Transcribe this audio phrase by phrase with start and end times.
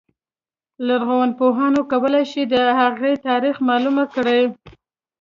[0.87, 4.41] لرغونپوهان کولای شي د هغې تاریخ معلوم کړي.